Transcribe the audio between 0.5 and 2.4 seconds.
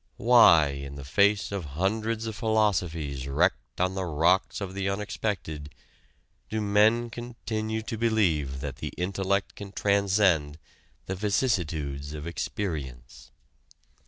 in the face of hundreds of